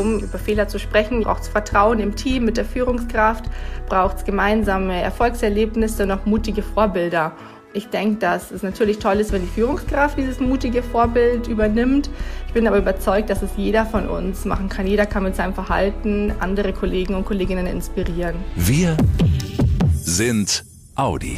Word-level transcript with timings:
Um 0.00 0.20
über 0.20 0.38
Fehler 0.38 0.66
zu 0.66 0.78
sprechen, 0.78 1.22
braucht 1.22 1.42
es 1.42 1.48
Vertrauen 1.48 2.00
im 2.00 2.16
Team, 2.16 2.46
mit 2.46 2.56
der 2.56 2.64
Führungskraft, 2.64 3.44
braucht 3.86 4.16
es 4.16 4.24
gemeinsame 4.24 5.02
Erfolgserlebnisse 5.02 6.04
und 6.04 6.10
auch 6.10 6.24
mutige 6.24 6.62
Vorbilder. 6.62 7.32
Ich 7.74 7.88
denke, 7.88 8.16
dass 8.18 8.50
es 8.50 8.62
natürlich 8.62 8.98
toll 8.98 9.20
ist, 9.20 9.30
wenn 9.30 9.42
die 9.42 9.48
Führungskraft 9.48 10.16
dieses 10.16 10.40
mutige 10.40 10.82
Vorbild 10.82 11.48
übernimmt. 11.48 12.08
Ich 12.46 12.54
bin 12.54 12.66
aber 12.66 12.78
überzeugt, 12.78 13.28
dass 13.28 13.42
es 13.42 13.50
jeder 13.58 13.84
von 13.84 14.08
uns 14.08 14.46
machen 14.46 14.70
kann. 14.70 14.86
Jeder 14.86 15.04
kann 15.04 15.22
mit 15.22 15.36
seinem 15.36 15.52
Verhalten 15.52 16.32
andere 16.40 16.72
Kollegen 16.72 17.14
und 17.14 17.26
Kolleginnen 17.26 17.66
inspirieren. 17.66 18.36
Wir 18.56 18.96
sind 19.92 20.64
Audi. 20.96 21.36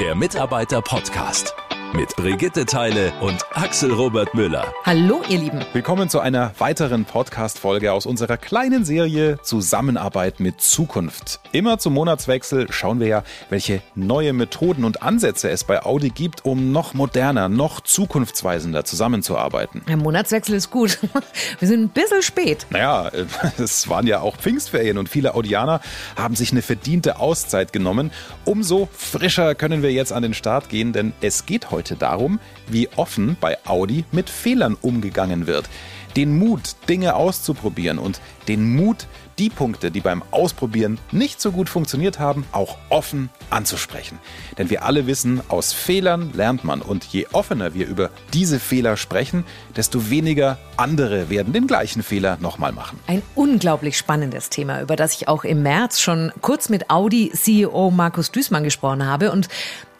Der 0.00 0.16
Mitarbeiter-Podcast 0.16 1.54
mit 1.96 2.16
Brigitte 2.16 2.66
Teile 2.66 3.12
und 3.20 3.44
Axel 3.52 3.92
Robert 3.92 4.34
Müller. 4.34 4.66
Hallo, 4.84 5.22
ihr 5.28 5.38
Lieben. 5.38 5.60
Willkommen 5.72 6.08
zu 6.08 6.18
einer 6.18 6.52
weiteren 6.58 7.04
Podcast-Folge 7.04 7.92
aus 7.92 8.04
unserer 8.04 8.36
kleinen 8.36 8.84
Serie 8.84 9.38
Zusammenarbeit 9.42 10.40
mit 10.40 10.60
Zukunft. 10.60 11.38
Immer 11.52 11.78
zum 11.78 11.94
Monatswechsel 11.94 12.72
schauen 12.72 12.98
wir 12.98 13.06
ja, 13.06 13.24
welche 13.48 13.80
neue 13.94 14.32
Methoden 14.32 14.84
und 14.84 15.02
Ansätze 15.02 15.50
es 15.50 15.62
bei 15.62 15.84
Audi 15.84 16.10
gibt, 16.10 16.44
um 16.44 16.72
noch 16.72 16.94
moderner, 16.94 17.48
noch 17.48 17.80
zukunftsweisender 17.80 18.84
zusammenzuarbeiten. 18.84 19.82
Der 19.86 19.96
Monatswechsel 19.96 20.56
ist 20.56 20.70
gut. 20.70 20.98
Wir 21.60 21.68
sind 21.68 21.80
ein 21.80 21.88
bisschen 21.90 22.22
spät. 22.22 22.66
Naja, 22.70 23.12
es 23.58 23.88
waren 23.88 24.08
ja 24.08 24.20
auch 24.20 24.36
Pfingstferien 24.36 24.98
und 24.98 25.08
viele 25.08 25.36
Audianer 25.36 25.80
haben 26.16 26.34
sich 26.34 26.50
eine 26.50 26.62
verdiente 26.62 27.20
Auszeit 27.20 27.72
genommen. 27.72 28.10
Umso 28.44 28.88
frischer 28.92 29.54
können 29.54 29.82
wir 29.82 29.92
jetzt 29.92 30.12
an 30.12 30.22
den 30.24 30.34
Start 30.34 30.68
gehen, 30.68 30.92
denn 30.92 31.12
es 31.20 31.46
geht 31.46 31.70
heute 31.70 31.83
heute 31.84 31.96
darum, 31.96 32.40
wie 32.66 32.88
offen 32.96 33.36
bei 33.42 33.58
Audi 33.66 34.06
mit 34.10 34.30
Fehlern 34.30 34.74
umgegangen 34.80 35.46
wird. 35.46 35.68
Den 36.16 36.38
Mut, 36.38 36.76
Dinge 36.88 37.14
auszuprobieren 37.14 37.98
und 37.98 38.22
den 38.48 38.74
Mut, 38.74 39.06
die 39.38 39.50
Punkte, 39.50 39.90
die 39.90 40.00
beim 40.00 40.22
Ausprobieren 40.30 40.98
nicht 41.12 41.40
so 41.40 41.52
gut 41.52 41.68
funktioniert 41.68 42.18
haben, 42.18 42.44
auch 42.52 42.76
offen 42.88 43.30
anzusprechen. 43.50 44.18
Denn 44.58 44.70
wir 44.70 44.84
alle 44.84 45.06
wissen, 45.06 45.40
aus 45.48 45.72
Fehlern 45.72 46.32
lernt 46.34 46.64
man 46.64 46.82
und 46.82 47.04
je 47.04 47.26
offener 47.32 47.74
wir 47.74 47.86
über 47.86 48.10
diese 48.32 48.60
Fehler 48.60 48.96
sprechen, 48.96 49.44
desto 49.76 50.10
weniger 50.10 50.58
andere 50.76 51.30
werden 51.30 51.52
den 51.52 51.66
gleichen 51.66 52.02
Fehler 52.02 52.38
nochmal 52.40 52.72
machen. 52.72 52.98
Ein 53.06 53.22
unglaublich 53.34 53.96
spannendes 53.96 54.50
Thema, 54.50 54.80
über 54.80 54.96
das 54.96 55.14
ich 55.14 55.28
auch 55.28 55.44
im 55.44 55.62
März 55.62 56.00
schon 56.00 56.32
kurz 56.40 56.68
mit 56.68 56.90
Audi 56.90 57.30
CEO 57.32 57.90
Markus 57.90 58.30
Düßmann 58.30 58.64
gesprochen 58.64 59.06
habe 59.06 59.32
und 59.32 59.48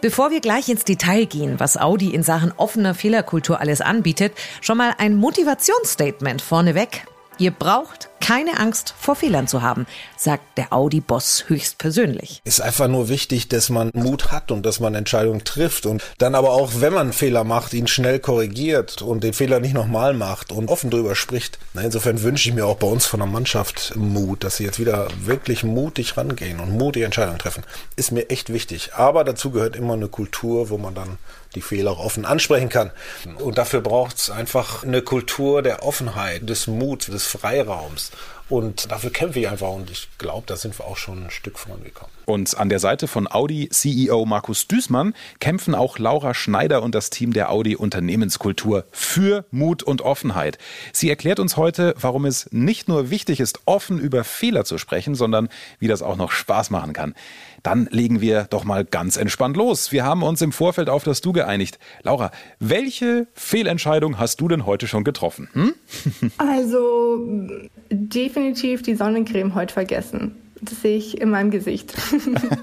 Bevor 0.05 0.31
wir 0.31 0.43
gleich 0.43 0.69
ins 0.69 0.85
Detail 0.85 1.25
gehen, 1.25 1.59
was 1.61 1.79
Audi 1.79 2.11
in 2.11 2.23
Sachen 2.23 2.53
offener 2.59 2.93
Fehlerkultur 2.93 3.59
alles 3.59 3.81
anbietet, 3.81 4.35
schon 4.61 4.77
mal 4.77 4.93
ein 4.98 5.17
Motivationsstatement 5.17 6.43
vorneweg. 6.43 7.07
Ihr 7.39 7.53
braucht 7.53 8.11
keine 8.25 8.58
Angst 8.58 8.94
vor 8.98 9.17
Fehlern 9.17 9.47
zu 9.47 9.61
haben, 9.61 9.86
sagt 10.17 10.56
der 10.56 10.72
Audi-Boss 10.72 11.44
höchstpersönlich. 11.48 12.41
Ist 12.44 12.62
einfach 12.62 12.89
nur 12.89 13.11
wichtig, 13.11 13.48
dass 13.48 13.69
man 13.69 13.91
Mut 13.92 14.33
hat 14.33 14.50
und 14.50 14.64
dass 14.64 14.80
man 14.80 14.94
Entscheidungen 14.94 15.44
trifft 15.44 15.84
und 15.84 16.03
dann 16.17 16.34
aber 16.34 16.52
auch, 16.52 16.72
wenn 16.77 16.95
man 16.95 17.12
Fehler 17.12 17.45
macht, 17.45 17.75
ihn 17.75 17.86
schnell 17.86 18.20
korrigiert 18.20 19.02
und 19.02 19.25
den 19.25 19.34
Fehler 19.34 19.61
nicht 19.61 19.75
nochmal 19.75 20.14
macht 20.14 20.52
und 20.52 20.70
offen 20.70 20.89
drüber 20.89 21.14
spricht. 21.14 21.58
Insofern 21.75 22.22
wünsche 22.22 22.48
ich 22.48 22.55
mir 22.55 22.64
auch 22.64 22.78
bei 22.78 22.86
uns 22.86 23.05
von 23.05 23.20
der 23.20 23.28
Mannschaft 23.28 23.95
Mut, 23.95 24.42
dass 24.42 24.56
sie 24.56 24.64
jetzt 24.64 24.80
wieder 24.80 25.08
wirklich 25.22 25.62
mutig 25.62 26.17
rangehen 26.17 26.61
und 26.61 26.72
mutige 26.72 27.05
Entscheidungen 27.05 27.39
treffen. 27.39 27.64
Ist 27.97 28.11
mir 28.11 28.30
echt 28.30 28.50
wichtig. 28.50 28.95
Aber 28.95 29.25
dazu 29.25 29.50
gehört 29.50 29.77
immer 29.77 29.92
eine 29.92 30.08
Kultur, 30.08 30.70
wo 30.70 30.78
man 30.78 30.95
dann 30.95 31.19
die 31.55 31.62
Fehler 31.62 31.98
offen 31.98 32.25
ansprechen 32.25 32.69
kann. 32.69 32.91
Und 33.39 33.58
dafür 33.58 33.80
braucht 33.80 34.17
es 34.17 34.30
einfach 34.30 34.83
eine 34.83 35.02
Kultur 35.02 35.62
der 35.62 35.84
Offenheit, 35.84 36.48
des 36.48 36.67
Muts, 36.67 37.06
des 37.06 37.27
Freiraums. 37.27 38.11
Und 38.48 38.91
dafür 38.92 39.11
kämpfe 39.11 39.41
ich 39.41 39.48
einfach 39.48 39.70
und 39.70 39.91
ich 39.91 40.09
glaube, 40.19 40.45
da 40.47 40.56
sind 40.56 40.78
wir 40.78 40.84
auch 40.84 40.98
schon 40.98 41.25
ein 41.25 41.31
Stück 41.31 41.59
vorangekommen. 41.59 42.12
Und 42.27 42.59
an 42.59 42.69
der 42.69 42.79
Seite 42.79 43.07
von 43.07 43.30
Audi 43.30 43.69
CEO 43.70 44.24
Markus 44.27 44.69
Düßmann 44.69 45.14
kämpfen 45.41 45.74
auch 45.74 45.98
Laura 45.98 46.35
Schneider 46.35 46.83
und 46.83 46.95
das 46.95 47.11
Team 47.11 47.33
der 47.33 47.51
Audi 47.51 47.77
Unternehmenskultur 47.77 48.85
für 48.91 49.45
Mut 49.51 49.83
und 49.83 50.02
Offenheit. 50.02 50.58
Sie 50.92 51.08
erklärt 51.08 51.39
uns 51.39 51.57
heute, 51.57 51.95
warum 51.98 52.24
es 52.24 52.51
nicht 52.51 52.89
nur 52.89 53.11
wichtig 53.11 53.41
ist, 53.41 53.61
offen 53.67 53.98
über 53.98 54.24
Fehler 54.24 54.64
zu 54.64 54.79
sprechen, 54.79 55.14
sondern 55.14 55.48
wie 55.79 55.89
das 55.89 56.02
auch 56.02 56.17
noch 56.17 56.33
Spaß 56.33 56.70
machen 56.70 56.92
kann. 56.92 57.14
Dann 57.63 57.89
legen 57.90 58.20
wir 58.20 58.45
doch 58.45 58.64
mal 58.64 58.85
ganz 58.85 59.17
entspannt 59.17 59.57
los. 59.57 59.90
Wir 59.90 60.05
haben 60.05 60.23
uns 60.23 60.42
im 60.42 60.52
Vorfeld 60.52 60.90
auf 60.90 61.02
das 61.02 61.23
Du 61.23 61.33
geeinigt. 61.33 61.79
Laura, 62.02 62.30
welche 62.58 63.27
Fehlentscheidung 63.33 64.19
hast 64.19 64.40
du 64.40 64.48
denn 64.48 64.67
heute 64.67 64.86
schon 64.86 65.05
getroffen? 65.05 65.48
Hm? 65.52 65.74
Also 66.36 67.27
definitiv 67.90 68.33
die 68.34 68.95
Sonnencreme 68.95 69.55
heute 69.55 69.72
vergessen. 69.72 70.36
Das 70.61 70.80
sehe 70.80 70.96
ich 70.96 71.20
in 71.20 71.30
meinem 71.30 71.50
Gesicht. 71.50 71.95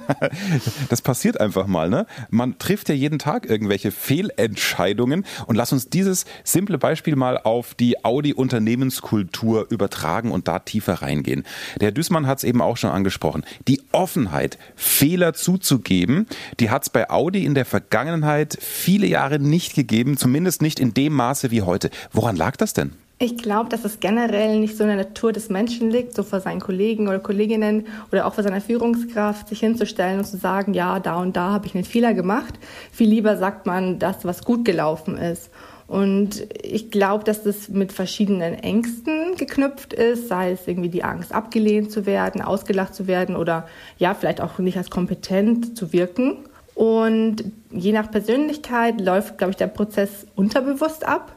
das 0.89 1.01
passiert 1.01 1.39
einfach 1.39 1.67
mal, 1.67 1.89
ne? 1.89 2.07
Man 2.29 2.57
trifft 2.57 2.89
ja 2.89 2.95
jeden 2.95 3.19
Tag 3.19 3.49
irgendwelche 3.49 3.91
Fehlentscheidungen 3.91 5.25
und 5.45 5.55
lass 5.55 5.71
uns 5.71 5.89
dieses 5.89 6.25
simple 6.43 6.77
Beispiel 6.77 7.15
mal 7.15 7.37
auf 7.37 7.75
die 7.75 8.03
Audi-Unternehmenskultur 8.03 9.67
übertragen 9.69 10.31
und 10.31 10.47
da 10.47 10.59
tiefer 10.59 11.01
reingehen. 11.01 11.43
Der 11.79 11.87
Herr 11.87 11.91
Düßmann 11.91 12.27
hat 12.27 12.39
es 12.39 12.43
eben 12.43 12.61
auch 12.61 12.77
schon 12.77 12.91
angesprochen. 12.91 13.43
Die 13.67 13.81
Offenheit, 13.91 14.57
Fehler 14.75 15.33
zuzugeben, 15.33 16.27
die 16.59 16.69
hat 16.69 16.83
es 16.83 16.89
bei 16.89 17.09
Audi 17.09 17.45
in 17.45 17.55
der 17.55 17.65
Vergangenheit 17.65 18.57
viele 18.59 19.05
Jahre 19.05 19.39
nicht 19.39 19.75
gegeben, 19.75 20.17
zumindest 20.17 20.61
nicht 20.61 20.79
in 20.79 20.93
dem 20.93 21.13
Maße 21.13 21.51
wie 21.51 21.61
heute. 21.61 21.91
Woran 22.11 22.35
lag 22.35 22.55
das 22.55 22.73
denn? 22.73 22.93
Ich 23.23 23.37
glaube, 23.37 23.69
dass 23.69 23.85
es 23.85 23.99
generell 23.99 24.59
nicht 24.59 24.75
so 24.75 24.81
in 24.83 24.89
der 24.89 24.97
Natur 24.97 25.31
des 25.31 25.49
Menschen 25.49 25.91
liegt, 25.91 26.15
so 26.15 26.23
vor 26.23 26.39
seinen 26.39 26.59
Kollegen 26.59 27.07
oder 27.07 27.19
Kolleginnen 27.19 27.85
oder 28.11 28.25
auch 28.25 28.33
vor 28.33 28.43
seiner 28.43 28.61
Führungskraft, 28.61 29.47
sich 29.47 29.59
hinzustellen 29.59 30.17
und 30.17 30.25
zu 30.25 30.37
sagen, 30.37 30.73
ja, 30.73 30.99
da 30.99 31.17
und 31.17 31.37
da 31.37 31.51
habe 31.51 31.67
ich 31.67 31.75
einen 31.75 31.83
Fehler 31.83 32.15
gemacht. 32.15 32.55
Viel 32.91 33.09
lieber 33.09 33.37
sagt 33.37 33.67
man 33.67 33.99
das, 33.99 34.25
was 34.25 34.43
gut 34.43 34.65
gelaufen 34.65 35.19
ist. 35.19 35.51
Und 35.85 36.47
ich 36.63 36.89
glaube, 36.89 37.23
dass 37.23 37.43
das 37.43 37.69
mit 37.69 37.91
verschiedenen 37.91 38.55
Ängsten 38.55 39.35
geknüpft 39.37 39.93
ist, 39.93 40.27
sei 40.27 40.53
es 40.53 40.67
irgendwie 40.67 40.89
die 40.89 41.03
Angst, 41.03 41.31
abgelehnt 41.31 41.91
zu 41.91 42.07
werden, 42.07 42.41
ausgelacht 42.41 42.95
zu 42.95 43.05
werden 43.05 43.35
oder 43.35 43.67
ja, 43.99 44.15
vielleicht 44.15 44.41
auch 44.41 44.57
nicht 44.57 44.77
als 44.77 44.89
kompetent 44.89 45.77
zu 45.77 45.93
wirken. 45.93 46.37
Und 46.73 47.43
je 47.69 47.91
nach 47.91 48.09
Persönlichkeit 48.09 48.99
läuft, 48.99 49.37
glaube 49.37 49.51
ich, 49.51 49.57
der 49.57 49.67
Prozess 49.67 50.25
unterbewusst 50.35 51.05
ab 51.05 51.35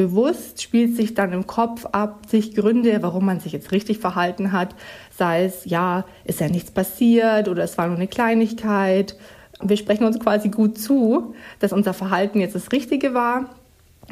bewusst 0.00 0.62
spielt 0.62 0.96
sich 0.96 1.12
dann 1.14 1.32
im 1.32 1.46
Kopf 1.46 1.84
ab, 1.92 2.22
sich 2.26 2.54
Gründe, 2.54 3.02
warum 3.02 3.26
man 3.26 3.40
sich 3.40 3.52
jetzt 3.52 3.70
richtig 3.70 3.98
verhalten 3.98 4.50
hat. 4.50 4.74
Sei 5.16 5.44
es, 5.44 5.66
ja, 5.66 6.04
ist 6.24 6.40
ja 6.40 6.48
nichts 6.48 6.70
passiert 6.70 7.48
oder 7.48 7.62
es 7.62 7.76
war 7.76 7.86
nur 7.86 7.96
eine 7.96 8.08
Kleinigkeit. 8.08 9.16
Wir 9.62 9.76
sprechen 9.76 10.04
uns 10.04 10.18
quasi 10.18 10.48
gut 10.48 10.78
zu, 10.78 11.34
dass 11.58 11.74
unser 11.74 11.92
Verhalten 11.92 12.40
jetzt 12.40 12.54
das 12.54 12.72
Richtige 12.72 13.12
war. 13.12 13.50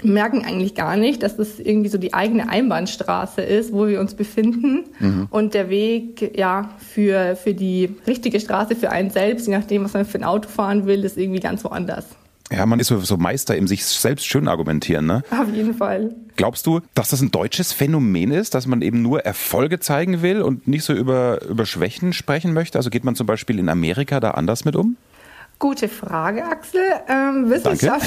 merken 0.02 0.44
eigentlich 0.44 0.74
gar 0.74 0.96
nicht, 0.96 1.22
dass 1.22 1.36
das 1.36 1.58
irgendwie 1.58 1.88
so 1.88 1.96
die 1.98 2.12
eigene 2.12 2.50
Einbahnstraße 2.50 3.40
ist, 3.40 3.72
wo 3.72 3.88
wir 3.88 3.98
uns 3.98 4.14
befinden. 4.14 4.84
Mhm. 5.00 5.28
Und 5.30 5.54
der 5.54 5.70
Weg 5.70 6.36
ja, 6.36 6.70
für, 6.78 7.34
für 7.34 7.54
die 7.54 7.96
richtige 8.06 8.40
Straße 8.40 8.76
für 8.76 8.90
einen 8.90 9.10
selbst, 9.10 9.46
je 9.46 9.56
nachdem, 9.56 9.84
was 9.84 9.94
man 9.94 10.04
für 10.04 10.18
ein 10.18 10.24
Auto 10.24 10.48
fahren 10.50 10.86
will, 10.86 11.02
ist 11.02 11.16
irgendwie 11.16 11.40
ganz 11.40 11.64
woanders. 11.64 12.04
Ja, 12.50 12.64
man 12.64 12.80
ist 12.80 12.88
so 12.88 13.16
Meister 13.16 13.56
im 13.56 13.66
sich 13.68 13.84
selbst 13.84 14.26
schön 14.26 14.48
argumentieren, 14.48 15.06
ne? 15.06 15.22
Auf 15.30 15.52
jeden 15.52 15.74
Fall. 15.74 16.14
Glaubst 16.36 16.66
du, 16.66 16.80
dass 16.94 17.10
das 17.10 17.20
ein 17.20 17.30
deutsches 17.30 17.72
Phänomen 17.72 18.30
ist, 18.30 18.54
dass 18.54 18.66
man 18.66 18.80
eben 18.80 19.02
nur 19.02 19.20
Erfolge 19.20 19.80
zeigen 19.80 20.22
will 20.22 20.40
und 20.40 20.66
nicht 20.66 20.84
so 20.84 20.92
über, 20.94 21.42
über 21.42 21.66
Schwächen 21.66 22.12
sprechen 22.12 22.54
möchte? 22.54 22.78
Also 22.78 22.90
geht 22.90 23.04
man 23.04 23.16
zum 23.16 23.26
Beispiel 23.26 23.58
in 23.58 23.68
Amerika 23.68 24.20
da 24.20 24.30
anders 24.30 24.64
mit 24.64 24.76
um? 24.76 24.96
Gute 25.58 25.88
Frage, 25.88 26.44
Axel. 26.44 26.80
Ähm, 27.08 27.50
Wissenschaft 27.50 28.06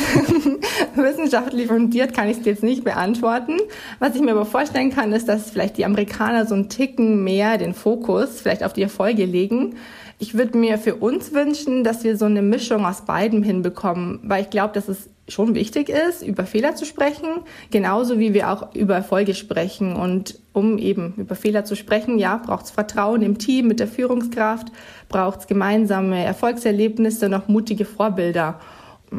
wissenschaftlich 1.03 1.67
fundiert 1.67 2.13
kann 2.13 2.29
ich 2.29 2.39
es 2.39 2.45
jetzt 2.45 2.63
nicht 2.63 2.83
beantworten. 2.83 3.57
Was 3.99 4.15
ich 4.15 4.21
mir 4.21 4.31
aber 4.31 4.45
vorstellen 4.45 4.91
kann, 4.91 5.13
ist, 5.13 5.27
dass 5.27 5.51
vielleicht 5.51 5.77
die 5.77 5.85
Amerikaner 5.85 6.45
so 6.45 6.55
einen 6.55 6.69
Ticken 6.69 7.23
mehr 7.23 7.57
den 7.57 7.73
Fokus 7.73 8.41
vielleicht 8.41 8.63
auf 8.63 8.73
die 8.73 8.83
Erfolge 8.83 9.25
legen 9.25 9.75
ich 10.21 10.35
würde 10.35 10.55
mir 10.55 10.77
für 10.77 10.95
uns 10.95 11.33
wünschen, 11.33 11.83
dass 11.83 12.03
wir 12.03 12.15
so 12.15 12.25
eine 12.25 12.43
Mischung 12.43 12.85
aus 12.85 13.05
beidem 13.05 13.41
hinbekommen, 13.41 14.19
weil 14.21 14.43
ich 14.43 14.51
glaube, 14.51 14.71
dass 14.75 14.87
es 14.87 15.09
schon 15.27 15.55
wichtig 15.55 15.89
ist, 15.89 16.21
über 16.21 16.45
Fehler 16.45 16.75
zu 16.75 16.85
sprechen, 16.85 17.27
genauso 17.71 18.19
wie 18.19 18.31
wir 18.35 18.51
auch 18.51 18.75
über 18.75 18.93
Erfolge 18.93 19.33
sprechen. 19.33 19.95
Und 19.95 20.37
um 20.53 20.77
eben 20.77 21.15
über 21.17 21.33
Fehler 21.33 21.65
zu 21.65 21.75
sprechen, 21.75 22.19
ja, 22.19 22.37
braucht 22.37 22.65
es 22.65 22.71
Vertrauen 22.71 23.23
im 23.23 23.39
Team, 23.39 23.67
mit 23.67 23.79
der 23.79 23.87
Führungskraft, 23.87 24.67
braucht 25.09 25.39
es 25.39 25.47
gemeinsame 25.47 26.23
Erfolgserlebnisse 26.23 27.25
und 27.25 27.33
auch 27.33 27.47
mutige 27.47 27.85
Vorbilder. 27.85 28.59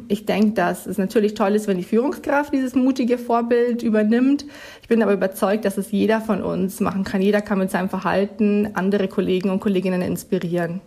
Ich 0.08 0.24
denke, 0.24 0.52
dass 0.52 0.86
es 0.86 0.96
natürlich 0.96 1.34
toll 1.34 1.54
ist, 1.54 1.68
wenn 1.68 1.76
die 1.76 1.84
Führungskraft 1.84 2.52
dieses 2.52 2.74
mutige 2.74 3.18
Vorbild 3.18 3.82
übernimmt. 3.82 4.46
Ich 4.80 4.88
bin 4.88 5.02
aber 5.02 5.12
überzeugt, 5.12 5.66
dass 5.66 5.76
es 5.76 5.90
jeder 5.90 6.20
von 6.20 6.42
uns 6.42 6.80
machen 6.80 7.04
kann. 7.04 7.20
Jeder 7.20 7.42
kann 7.42 7.58
mit 7.58 7.70
seinem 7.70 7.90
Verhalten 7.90 8.70
andere 8.74 9.08
Kollegen 9.08 9.50
und 9.50 9.60
Kolleginnen 9.60 10.00
inspirieren. 10.00 10.80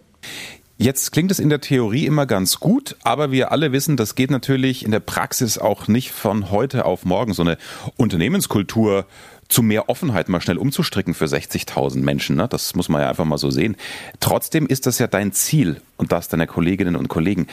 Jetzt 0.78 1.14
klingt 1.14 1.32
es 1.32 1.40
in 1.40 1.50
der 1.50 1.62
Theorie 1.62 2.06
immer 2.06 2.26
ganz 2.26 2.60
gut, 2.60 2.98
aber 3.04 3.32
wir 3.32 3.54
alle 3.54 3.72
wissen, 3.72 3.96
das 3.96 4.16
geht 4.16 4.30
natürlich 4.30 4.84
in 4.84 4.92
der 4.92 5.00
Praxis 5.00 5.58
auch 5.58 5.88
nicht 5.88 6.12
von 6.12 6.52
heute 6.52 6.84
auf 6.84 7.06
morgen. 7.06 7.34
So 7.34 7.44
eine 7.44 7.58
Unternehmenskultur 7.96 9.06
zu 9.48 9.62
mehr 9.62 9.88
Offenheit 9.88 10.28
mal 10.28 10.42
schnell 10.42 10.58
umzustricken 10.58 11.14
für 11.14 11.26
60.000 11.26 12.00
Menschen. 12.00 12.36
Ne? 12.36 12.48
Das 12.50 12.76
muss 12.76 12.90
man 12.90 13.02
ja 13.02 13.10
einfach 13.10 13.24
mal 13.24 13.38
so 13.38 13.52
sehen. 13.52 13.78
Trotzdem 14.20 14.68
ist 14.68 14.86
das 14.86 15.00
ja 15.00 15.08
dein 15.08 15.32
Ziel 15.32 15.80
und 15.96 16.12
das 16.12 16.28
deiner 16.28 16.48
Kolleginnen 16.48 16.98
und 16.98 17.08
Kollegen. 17.08 17.48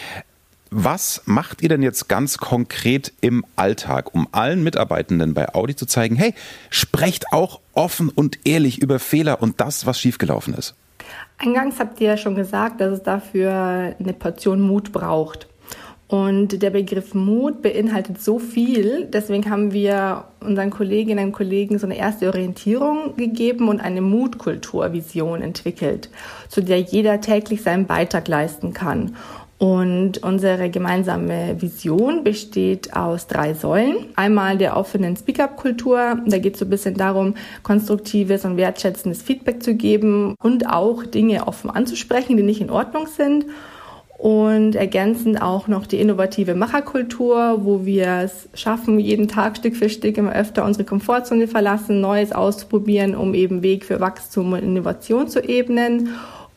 Was 0.74 1.20
macht 1.26 1.60
ihr 1.60 1.68
denn 1.68 1.82
jetzt 1.82 2.08
ganz 2.08 2.38
konkret 2.38 3.12
im 3.20 3.44
Alltag, 3.56 4.14
um 4.14 4.26
allen 4.32 4.64
Mitarbeitenden 4.64 5.34
bei 5.34 5.54
Audi 5.54 5.76
zu 5.76 5.84
zeigen, 5.84 6.16
hey, 6.16 6.32
sprecht 6.70 7.26
auch 7.30 7.60
offen 7.74 8.08
und 8.08 8.38
ehrlich 8.46 8.80
über 8.80 8.98
Fehler 8.98 9.42
und 9.42 9.60
das, 9.60 9.84
was 9.84 10.00
schiefgelaufen 10.00 10.54
ist? 10.54 10.74
Eingangs 11.36 11.78
habt 11.78 12.00
ihr 12.00 12.08
ja 12.08 12.16
schon 12.16 12.34
gesagt, 12.34 12.80
dass 12.80 12.90
es 12.90 13.02
dafür 13.02 13.94
eine 13.98 14.14
Portion 14.14 14.62
Mut 14.62 14.92
braucht. 14.92 15.46
Und 16.08 16.62
der 16.62 16.70
Begriff 16.70 17.14
Mut 17.14 17.62
beinhaltet 17.62 18.20
so 18.20 18.38
viel, 18.38 19.06
deswegen 19.10 19.48
haben 19.50 19.72
wir 19.72 20.24
unseren 20.40 20.68
Kolleginnen 20.68 21.26
und 21.26 21.32
Kollegen 21.32 21.78
so 21.78 21.86
eine 21.86 21.96
erste 21.96 22.28
Orientierung 22.28 23.16
gegeben 23.16 23.68
und 23.68 23.80
eine 23.80 24.02
Mutkulturvision 24.02 25.40
entwickelt, 25.40 26.10
zu 26.48 26.62
der 26.62 26.80
jeder 26.80 27.22
täglich 27.22 27.62
seinen 27.62 27.86
Beitrag 27.86 28.28
leisten 28.28 28.74
kann. 28.74 29.16
Und 29.62 30.24
unsere 30.24 30.70
gemeinsame 30.70 31.54
Vision 31.62 32.24
besteht 32.24 32.96
aus 32.96 33.28
drei 33.28 33.54
Säulen. 33.54 34.08
Einmal 34.16 34.58
der 34.58 34.76
offenen 34.76 35.16
Speak-up-Kultur. 35.16 36.18
Da 36.26 36.38
geht 36.38 36.54
es 36.54 36.58
so 36.58 36.66
ein 36.66 36.70
bisschen 36.70 36.96
darum, 36.96 37.34
konstruktives 37.62 38.44
und 38.44 38.56
wertschätzendes 38.56 39.22
Feedback 39.22 39.62
zu 39.62 39.76
geben 39.76 40.34
und 40.42 40.68
auch 40.68 41.04
Dinge 41.04 41.46
offen 41.46 41.70
anzusprechen, 41.70 42.36
die 42.36 42.42
nicht 42.42 42.60
in 42.60 42.70
Ordnung 42.70 43.06
sind. 43.06 43.46
Und 44.18 44.74
ergänzend 44.74 45.40
auch 45.40 45.68
noch 45.68 45.86
die 45.86 46.00
innovative 46.00 46.56
Macherkultur, 46.56 47.64
wo 47.64 47.86
wir 47.86 48.22
es 48.24 48.48
schaffen, 48.54 48.98
jeden 48.98 49.28
Tag 49.28 49.56
Stück 49.58 49.76
für 49.76 49.88
Stück 49.88 50.18
immer 50.18 50.32
öfter 50.32 50.64
unsere 50.64 50.84
Komfortzone 50.84 51.46
verlassen, 51.46 52.00
Neues 52.00 52.32
auszuprobieren, 52.32 53.14
um 53.14 53.32
eben 53.32 53.62
Weg 53.62 53.84
für 53.84 54.00
Wachstum 54.00 54.54
und 54.54 54.64
Innovation 54.64 55.28
zu 55.28 55.40
ebnen. 55.40 56.08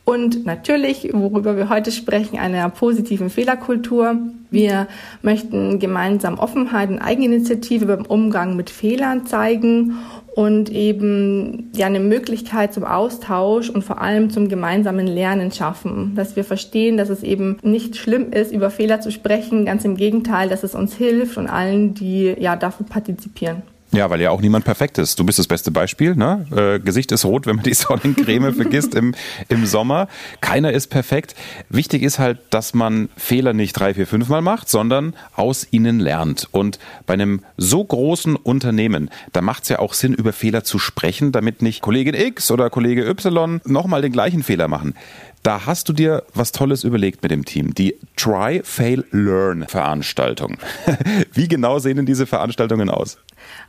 Und 0.08 0.46
natürlich, 0.46 1.10
worüber 1.12 1.56
wir 1.56 1.68
heute 1.68 1.90
sprechen, 1.90 2.38
einer 2.38 2.70
positiven 2.70 3.28
Fehlerkultur. 3.28 4.16
Wir 4.52 4.86
möchten 5.20 5.80
gemeinsam 5.80 6.38
Offenheit 6.38 6.90
und 6.90 7.00
Eigeninitiative 7.00 7.86
beim 7.86 8.06
Umgang 8.06 8.54
mit 8.54 8.70
Fehlern 8.70 9.26
zeigen 9.26 9.96
und 10.36 10.70
eben 10.70 11.72
ja 11.74 11.86
eine 11.86 11.98
Möglichkeit 11.98 12.72
zum 12.72 12.84
Austausch 12.84 13.68
und 13.68 13.82
vor 13.82 14.00
allem 14.00 14.30
zum 14.30 14.48
gemeinsamen 14.48 15.08
Lernen 15.08 15.50
schaffen, 15.50 16.12
dass 16.14 16.36
wir 16.36 16.44
verstehen, 16.44 16.96
dass 16.96 17.08
es 17.08 17.24
eben 17.24 17.56
nicht 17.62 17.96
schlimm 17.96 18.30
ist, 18.30 18.52
über 18.52 18.70
Fehler 18.70 19.00
zu 19.00 19.10
sprechen, 19.10 19.64
ganz 19.64 19.84
im 19.84 19.96
Gegenteil, 19.96 20.48
dass 20.48 20.62
es 20.62 20.76
uns 20.76 20.94
hilft 20.94 21.36
und 21.36 21.48
allen, 21.48 21.94
die 21.94 22.32
ja 22.38 22.54
davon 22.54 22.86
partizipieren. 22.86 23.62
Ja, 23.92 24.10
weil 24.10 24.20
ja 24.20 24.30
auch 24.30 24.40
niemand 24.40 24.64
perfekt 24.64 24.98
ist. 24.98 25.18
Du 25.18 25.24
bist 25.24 25.38
das 25.38 25.46
beste 25.46 25.70
Beispiel. 25.70 26.16
Ne? 26.16 26.46
Äh, 26.54 26.80
Gesicht 26.80 27.12
ist 27.12 27.24
rot, 27.24 27.46
wenn 27.46 27.56
man 27.56 27.64
die 27.64 27.74
Sonnencreme 27.74 28.52
vergisst 28.52 28.94
im, 28.94 29.14
im 29.48 29.64
Sommer. 29.64 30.08
Keiner 30.40 30.72
ist 30.72 30.88
perfekt. 30.88 31.34
Wichtig 31.68 32.02
ist 32.02 32.18
halt, 32.18 32.38
dass 32.50 32.74
man 32.74 33.08
Fehler 33.16 33.52
nicht 33.52 33.72
drei, 33.74 33.94
vier, 33.94 34.06
fünf 34.06 34.28
Mal 34.28 34.42
macht, 34.42 34.68
sondern 34.68 35.14
aus 35.34 35.68
ihnen 35.70 36.00
lernt. 36.00 36.48
Und 36.50 36.78
bei 37.06 37.14
einem 37.14 37.42
so 37.56 37.84
großen 37.84 38.36
Unternehmen, 38.36 39.10
da 39.32 39.40
macht 39.40 39.62
es 39.64 39.68
ja 39.68 39.78
auch 39.78 39.94
Sinn, 39.94 40.14
über 40.14 40.32
Fehler 40.32 40.64
zu 40.64 40.78
sprechen, 40.78 41.32
damit 41.32 41.62
nicht 41.62 41.80
Kollegin 41.80 42.14
X 42.14 42.50
oder 42.50 42.70
Kollege 42.70 43.08
Y 43.08 43.60
nochmal 43.64 44.02
den 44.02 44.12
gleichen 44.12 44.42
Fehler 44.42 44.68
machen. 44.68 44.94
Da 45.42 45.66
hast 45.66 45.88
du 45.88 45.92
dir 45.92 46.24
was 46.34 46.52
Tolles 46.52 46.84
überlegt 46.84 47.22
mit 47.22 47.30
dem 47.30 47.44
Team. 47.44 47.74
Die 47.74 47.96
Try, 48.16 48.62
Fail, 48.64 49.04
Learn 49.12 49.66
Veranstaltung. 49.68 50.58
Wie 51.32 51.48
genau 51.48 51.78
sehen 51.78 51.96
denn 51.96 52.06
diese 52.06 52.26
Veranstaltungen 52.26 52.90
aus? 52.90 53.18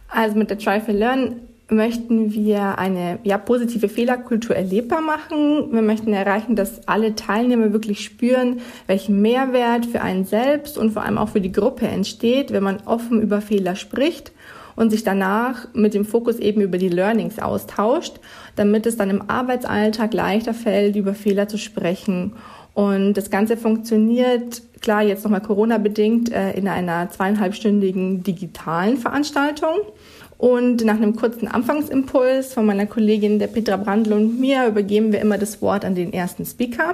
Also 0.10 0.38
mit 0.38 0.50
der 0.50 0.58
Try, 0.58 0.82
Fail, 0.82 0.98
Learn 0.98 1.36
möchten 1.70 2.34
wir 2.34 2.78
eine 2.78 3.20
ja, 3.24 3.38
positive 3.38 3.90
Fehlerkultur 3.90 4.56
erlebbar 4.56 5.02
machen. 5.02 5.72
Wir 5.72 5.82
möchten 5.82 6.14
erreichen, 6.14 6.56
dass 6.56 6.88
alle 6.88 7.16
Teilnehmer 7.16 7.74
wirklich 7.74 8.04
spüren, 8.04 8.62
welchen 8.88 9.22
Mehrwert 9.22 9.86
für 9.86 10.02
einen 10.02 10.26
selbst 10.26 10.78
und 10.78 10.92
vor 10.92 11.04
allem 11.04 11.18
auch 11.18 11.30
für 11.30 11.42
die 11.42 11.52
Gruppe 11.52 11.88
entsteht, 11.88 12.52
wenn 12.54 12.64
man 12.64 12.78
offen 12.86 13.22
über 13.22 13.42
Fehler 13.42 13.76
spricht 13.76 14.32
und 14.78 14.92
sich 14.92 15.04
danach 15.04 15.68
mit 15.74 15.94
dem 15.94 16.06
Fokus 16.06 16.38
eben 16.40 16.62
über 16.62 16.78
die 16.78 16.88
Learnings 16.88 17.40
austauscht, 17.40 18.14
damit 18.56 18.86
es 18.86 18.96
dann 18.96 19.10
im 19.10 19.30
Arbeitsalltag 19.30 20.14
leichter 20.14 20.54
fällt, 20.54 20.96
über 20.96 21.14
Fehler 21.14 21.50
zu 21.50 21.58
sprechen. 21.58 22.34
Und 22.76 23.16
das 23.16 23.32
Ganze 23.32 23.58
funktioniert, 23.58 24.62
klar, 24.80 25.02
jetzt 25.02 25.24
nochmal 25.24 25.42
Corona-bedingt, 25.42 26.32
äh, 26.32 26.52
in 26.52 26.68
einer 26.68 27.10
zweieinhalbstündigen 27.10 28.22
digitalen 28.24 28.98
Veranstaltung. 28.98 29.78
Und 30.38 30.86
nach 30.86 30.98
einem 30.98 31.16
kurzen 31.16 31.48
Anfangsimpuls 31.48 32.54
von 32.54 32.68
meiner 32.68 32.86
Kollegin 32.86 33.40
der 33.40 33.48
Petra 33.48 33.78
Brandl 33.78 34.14
und 34.14 34.40
mir 34.40 34.68
übergeben 34.68 35.12
wir 35.12 35.22
immer 35.22 35.40
das 35.40 35.60
Wort 35.64 35.84
an 35.84 35.96
den 35.96 36.14
ersten 36.14 36.46
Speaker. 36.46 36.94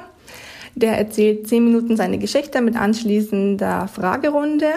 Der 0.76 0.98
erzählt 0.98 1.50
zehn 1.50 1.66
Minuten 1.66 1.98
seine 1.98 2.18
Geschichte 2.18 2.62
mit 2.62 2.78
anschließender 2.78 3.90
Fragerunde 3.90 4.72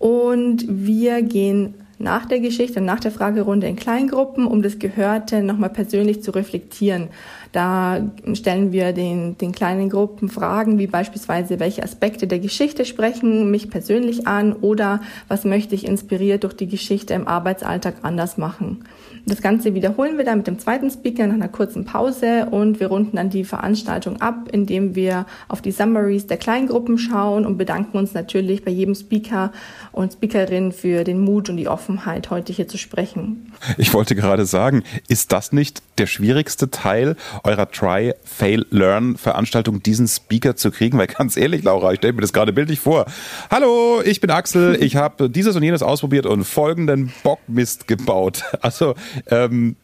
und 0.00 0.64
wir 0.66 1.22
gehen 1.22 1.74
nach 2.00 2.24
der 2.24 2.40
Geschichte 2.40 2.80
und 2.80 2.86
nach 2.86 2.98
der 2.98 3.10
Fragerunde 3.10 3.66
in 3.66 3.76
Kleingruppen, 3.76 4.46
um 4.46 4.62
das 4.62 4.78
Gehörte 4.78 5.42
nochmal 5.42 5.68
persönlich 5.68 6.22
zu 6.22 6.30
reflektieren. 6.30 7.08
Da 7.52 8.00
stellen 8.32 8.72
wir 8.72 8.92
den, 8.92 9.36
den 9.36 9.52
kleinen 9.52 9.90
Gruppen 9.90 10.28
Fragen 10.28 10.78
wie 10.78 10.86
beispielsweise, 10.86 11.60
welche 11.60 11.82
Aspekte 11.82 12.26
der 12.26 12.38
Geschichte 12.38 12.84
sprechen 12.84 13.50
mich 13.50 13.70
persönlich 13.70 14.26
an 14.26 14.54
oder 14.54 15.00
was 15.28 15.44
möchte 15.44 15.74
ich 15.74 15.84
inspiriert 15.84 16.44
durch 16.44 16.54
die 16.54 16.68
Geschichte 16.68 17.12
im 17.12 17.28
Arbeitsalltag 17.28 17.96
anders 18.02 18.38
machen. 18.38 18.84
Das 19.26 19.42
Ganze 19.42 19.74
wiederholen 19.74 20.16
wir 20.16 20.24
dann 20.24 20.38
mit 20.38 20.46
dem 20.46 20.58
zweiten 20.58 20.90
Speaker 20.90 21.26
nach 21.26 21.34
einer 21.34 21.48
kurzen 21.48 21.84
Pause 21.84 22.46
und 22.50 22.80
wir 22.80 22.86
runden 22.86 23.16
dann 23.16 23.28
die 23.28 23.44
Veranstaltung 23.44 24.20
ab, 24.22 24.48
indem 24.50 24.94
wir 24.94 25.26
auf 25.48 25.60
die 25.60 25.72
Summaries 25.72 26.26
der 26.26 26.38
Kleingruppen 26.38 26.96
schauen 26.96 27.44
und 27.44 27.58
bedanken 27.58 27.98
uns 27.98 28.14
natürlich 28.14 28.64
bei 28.64 28.70
jedem 28.70 28.94
Speaker 28.94 29.52
und 29.92 30.14
Speakerin 30.14 30.72
für 30.72 31.04
den 31.04 31.20
Mut 31.20 31.50
und 31.50 31.58
die 31.58 31.68
Offenheit, 31.90 32.30
heute 32.30 32.52
hier 32.52 32.68
zu 32.68 32.78
sprechen. 32.78 33.52
Ich 33.76 33.92
wollte 33.92 34.14
gerade 34.14 34.46
sagen, 34.46 34.84
ist 35.08 35.32
das 35.32 35.50
nicht 35.50 35.82
der 35.98 36.06
schwierigste 36.06 36.70
Teil 36.70 37.16
eurer 37.42 37.68
Try, 37.68 38.14
Fail, 38.24 38.64
Learn 38.70 39.16
Veranstaltung, 39.16 39.82
diesen 39.82 40.06
Speaker 40.06 40.54
zu 40.54 40.70
kriegen? 40.70 40.98
Weil 40.98 41.08
ganz 41.08 41.36
ehrlich, 41.36 41.64
Laura, 41.64 41.92
ich 41.92 41.98
stelle 41.98 42.12
mir 42.12 42.20
das 42.20 42.32
gerade 42.32 42.52
bildlich 42.52 42.78
vor. 42.78 43.06
Hallo, 43.50 44.02
ich 44.04 44.20
bin 44.20 44.30
Axel, 44.30 44.78
ich 44.80 44.94
habe 44.94 45.28
dieses 45.28 45.56
und 45.56 45.64
jenes 45.64 45.82
ausprobiert 45.82 46.26
und 46.26 46.44
folgenden 46.44 47.12
Bockmist 47.22 47.88
gebaut. 47.88 48.44
Also 48.62 48.94
ähm, 49.30 49.76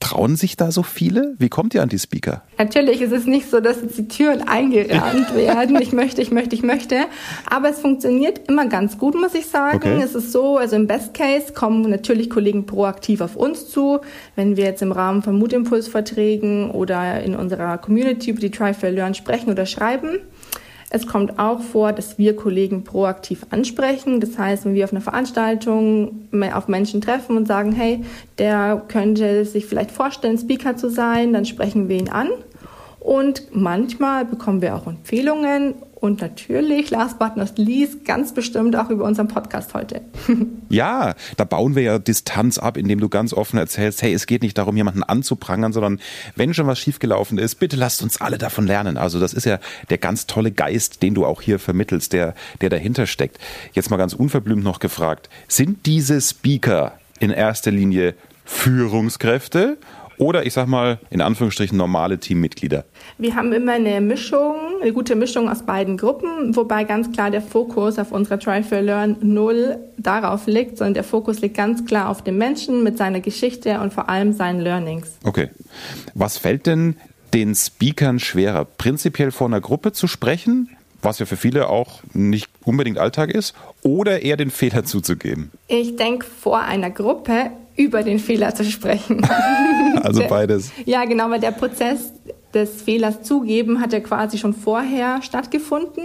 trauen 0.00 0.36
sich 0.36 0.56
da 0.56 0.72
so 0.72 0.82
viele? 0.82 1.34
Wie 1.38 1.48
kommt 1.48 1.74
ihr 1.74 1.82
an 1.82 1.90
die 1.90 1.98
Speaker? 1.98 2.42
Natürlich 2.58 3.02
ist 3.02 3.12
es 3.12 3.26
nicht 3.26 3.50
so, 3.50 3.60
dass 3.60 3.82
jetzt 3.82 3.98
die 3.98 4.08
Türen 4.08 4.48
eingerannt 4.48 5.34
werden. 5.36 5.80
Ich 5.80 5.92
möchte, 5.92 6.22
ich 6.22 6.30
möchte, 6.30 6.54
ich 6.56 6.62
möchte. 6.62 6.96
Aber 7.48 7.68
es 7.68 7.78
funktioniert 7.78 8.48
immer 8.48 8.66
ganz 8.68 8.98
gut, 8.98 9.14
muss 9.14 9.34
ich 9.34 9.46
sagen. 9.46 9.76
Okay. 9.76 10.00
Es 10.02 10.14
ist 10.14 10.32
so, 10.32 10.56
also 10.56 10.76
im 10.76 10.86
Best 11.04 11.14
Case 11.14 11.52
kommen 11.52 11.90
natürlich 11.90 12.30
Kollegen 12.30 12.64
proaktiv 12.64 13.20
auf 13.20 13.36
uns 13.36 13.68
zu. 13.68 14.00
Wenn 14.36 14.56
wir 14.56 14.64
jetzt 14.64 14.80
im 14.80 14.92
Rahmen 14.92 15.22
von 15.22 15.38
Mutimpulsverträgen 15.38 16.70
oder 16.70 17.22
in 17.22 17.36
unserer 17.36 17.76
Community 17.76 18.30
über 18.30 18.40
die 18.40 18.50
Try 18.50 18.72
Fair 18.72 18.90
Learn 18.90 19.14
sprechen 19.14 19.50
oder 19.50 19.66
schreiben, 19.66 20.20
es 20.88 21.06
kommt 21.06 21.38
auch 21.38 21.60
vor, 21.60 21.92
dass 21.92 22.16
wir 22.16 22.36
Kollegen 22.36 22.84
proaktiv 22.84 23.44
ansprechen. 23.50 24.20
Das 24.20 24.38
heißt, 24.38 24.64
wenn 24.64 24.74
wir 24.74 24.84
auf 24.84 24.92
einer 24.92 25.02
Veranstaltung 25.02 26.28
auf 26.54 26.68
Menschen 26.68 27.02
treffen 27.02 27.36
und 27.36 27.46
sagen, 27.46 27.72
hey, 27.72 28.02
der 28.38 28.82
könnte 28.88 29.44
sich 29.44 29.66
vielleicht 29.66 29.90
vorstellen, 29.90 30.38
Speaker 30.38 30.76
zu 30.76 30.88
sein, 30.88 31.32
dann 31.34 31.44
sprechen 31.44 31.88
wir 31.88 31.98
ihn 31.98 32.08
an. 32.08 32.28
Und 33.00 33.54
manchmal 33.54 34.24
bekommen 34.24 34.62
wir 34.62 34.74
auch 34.74 34.86
Empfehlungen 34.86 35.74
und 36.04 36.20
natürlich, 36.20 36.90
last 36.90 37.18
but 37.18 37.34
not 37.36 37.56
least, 37.56 38.04
ganz 38.04 38.34
bestimmt 38.34 38.76
auch 38.76 38.90
über 38.90 39.04
unseren 39.06 39.26
Podcast 39.26 39.72
heute. 39.72 40.02
ja, 40.68 41.14
da 41.38 41.44
bauen 41.44 41.74
wir 41.74 41.82
ja 41.82 41.98
Distanz 41.98 42.58
ab, 42.58 42.76
indem 42.76 43.00
du 43.00 43.08
ganz 43.08 43.32
offen 43.32 43.58
erzählst, 43.58 44.02
hey, 44.02 44.12
es 44.12 44.26
geht 44.26 44.42
nicht 44.42 44.58
darum, 44.58 44.76
jemanden 44.76 45.02
anzuprangern, 45.02 45.72
sondern 45.72 46.00
wenn 46.36 46.52
schon 46.52 46.66
was 46.66 46.78
schiefgelaufen 46.78 47.38
ist, 47.38 47.54
bitte 47.54 47.76
lasst 47.76 48.02
uns 48.02 48.20
alle 48.20 48.36
davon 48.36 48.66
lernen. 48.66 48.98
Also 48.98 49.18
das 49.18 49.32
ist 49.32 49.46
ja 49.46 49.58
der 49.88 49.96
ganz 49.96 50.26
tolle 50.26 50.52
Geist, 50.52 51.02
den 51.02 51.14
du 51.14 51.24
auch 51.24 51.40
hier 51.40 51.58
vermittelst, 51.58 52.12
der, 52.12 52.34
der 52.60 52.68
dahinter 52.68 53.06
steckt. 53.06 53.38
Jetzt 53.72 53.90
mal 53.90 53.96
ganz 53.96 54.12
unverblümt 54.12 54.62
noch 54.62 54.80
gefragt, 54.80 55.30
sind 55.48 55.86
diese 55.86 56.20
Speaker 56.20 56.98
in 57.18 57.30
erster 57.30 57.70
Linie 57.70 58.14
Führungskräfte 58.44 59.78
oder 60.18 60.46
ich 60.46 60.52
sag 60.52 60.66
mal 60.66 60.98
in 61.10 61.20
Anführungsstrichen 61.20 61.76
normale 61.76 62.18
Teammitglieder? 62.18 62.84
Wir 63.18 63.34
haben 63.34 63.52
immer 63.52 63.72
eine 63.72 64.00
Mischung, 64.00 64.53
eine 64.84 64.92
gute 64.92 65.16
Mischung 65.16 65.48
aus 65.48 65.62
beiden 65.62 65.96
Gruppen, 65.96 66.54
wobei 66.54 66.84
ganz 66.84 67.10
klar 67.10 67.30
der 67.30 67.40
Fokus 67.40 67.98
auf 67.98 68.12
unserer 68.12 68.38
Try 68.38 68.62
for 68.62 68.82
Learn 68.82 69.16
null 69.22 69.78
darauf 69.96 70.46
liegt, 70.46 70.76
sondern 70.76 70.92
der 70.92 71.04
Fokus 71.04 71.40
liegt 71.40 71.56
ganz 71.56 71.86
klar 71.86 72.10
auf 72.10 72.22
dem 72.22 72.36
Menschen 72.36 72.82
mit 72.82 72.98
seiner 72.98 73.20
Geschichte 73.20 73.80
und 73.80 73.94
vor 73.94 74.10
allem 74.10 74.34
seinen 74.34 74.60
Learnings. 74.60 75.12
Okay. 75.24 75.48
Was 76.12 76.36
fällt 76.36 76.66
denn 76.66 76.96
den 77.32 77.54
Speakern 77.54 78.20
schwerer, 78.20 78.66
prinzipiell 78.66 79.30
vor 79.30 79.46
einer 79.46 79.62
Gruppe 79.62 79.92
zu 79.92 80.06
sprechen, 80.06 80.68
was 81.00 81.18
ja 81.18 81.24
für 81.24 81.38
viele 81.38 81.70
auch 81.70 82.02
nicht 82.12 82.50
unbedingt 82.64 82.98
Alltag 82.98 83.30
ist, 83.30 83.54
oder 83.82 84.20
eher 84.20 84.36
den 84.36 84.50
Fehler 84.50 84.84
zuzugeben? 84.84 85.50
Ich 85.66 85.96
denke, 85.96 86.26
vor 86.26 86.60
einer 86.60 86.90
Gruppe 86.90 87.52
über 87.76 88.02
den 88.02 88.18
Fehler 88.18 88.54
zu 88.54 88.64
sprechen. 88.64 89.26
Also 90.02 90.22
beides. 90.28 90.70
ja, 90.84 91.04
genau, 91.06 91.30
weil 91.30 91.40
der 91.40 91.52
Prozess 91.52 92.12
des 92.54 92.82
Fehlers 92.82 93.22
zugeben 93.22 93.80
hat 93.80 93.92
ja 93.92 94.00
quasi 94.00 94.38
schon 94.38 94.54
vorher 94.54 95.22
stattgefunden. 95.22 96.04